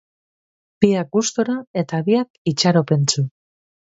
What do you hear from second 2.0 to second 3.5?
biak itxaropentsu.